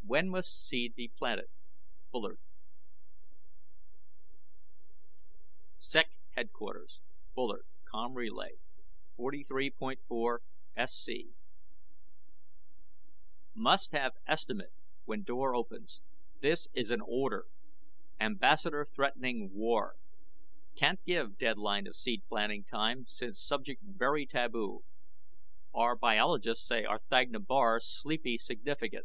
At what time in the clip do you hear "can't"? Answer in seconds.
20.76-21.02